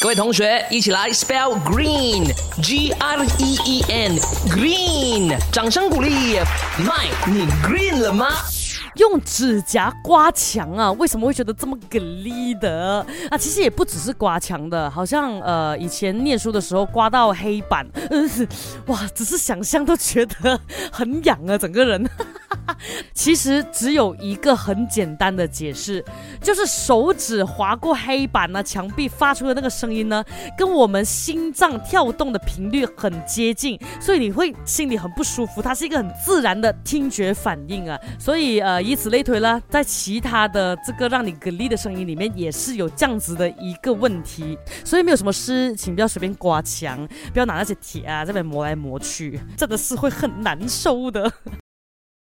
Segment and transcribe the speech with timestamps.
[0.00, 6.38] 各位同学，一起来 spell green，G R E E N，green，掌声鼓励。
[6.78, 8.28] 麦，你 green 了吗？
[8.94, 13.36] 用指甲刮墙啊，为什么会觉得这么给力的啊？
[13.36, 18.48] 其实也不只是刮墙的，好像呃以前念书的时候刮到黑板，嗯
[18.86, 20.58] 哇，只是想象都觉得
[20.90, 22.08] 很痒啊，整个人。
[23.14, 26.04] 其实只有一个很简单的解释，
[26.40, 30.24] 就是手指划过黑板呢、墙壁发出的那个声音呢，
[30.56, 35.62] 跟我们心脏跳动的频率很接近，所以你会心里很不舒服。
[35.62, 44.58] 它是一个很自然的听觉反应啊，所以呃，以此类推啦，在其他的这个让你给力的声音里面，也是有这样子的一个问题。
[44.84, 51.30] 所以没有什么事，请不要随便刮墙，不要拿那些铁啊这边磨来磨去，真的是会很难受的。